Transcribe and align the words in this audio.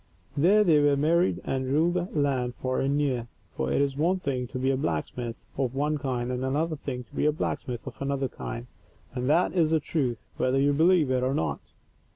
There 0.35 0.63
they 0.63 0.79
were 0.79 0.97
married, 0.97 1.41
and 1.43 1.67
ruled 1.67 1.93
the 1.93 2.05
land 2.19 2.55
far 2.55 2.79
and 2.79 2.97
near. 2.97 3.27
For 3.55 3.71
it 3.71 3.81
is 3.83 3.95
one 3.95 4.17
thing 4.17 4.47
to 4.47 4.57
be 4.57 4.71
a 4.71 4.75
blacksmith 4.75 5.45
of 5.59 5.75
one 5.75 5.99
kind, 5.99 6.31
and 6.31 6.43
another 6.43 6.75
thing 6.75 7.03
to 7.03 7.13
be 7.15 7.27
a 7.27 7.31
blacksmith 7.31 7.85
of 7.85 8.01
another 8.01 8.27
kind, 8.27 8.65
and 9.13 9.29
that 9.29 9.53
is 9.53 9.69
the 9.69 9.79
truth, 9.79 10.17
whether 10.37 10.59
you 10.59 10.73
believe 10.73 11.11
it 11.11 11.21
or 11.21 11.35
not. 11.35 11.59